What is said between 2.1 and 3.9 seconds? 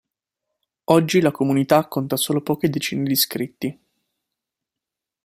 solo poche decine di iscritti.